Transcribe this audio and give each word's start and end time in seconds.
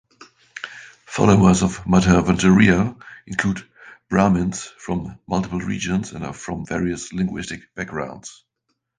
Followers 1.05 1.61
of 1.61 1.81
Madhvacharya 1.83 2.99
include 3.27 3.69
Brahmins 4.09 4.63
from 4.79 5.19
multiple 5.27 5.59
regions 5.59 6.11
and 6.13 6.25
are 6.25 6.33
from 6.33 6.65
various 6.65 7.13
linguistic 7.13 7.71
backgrounds. 7.75 8.43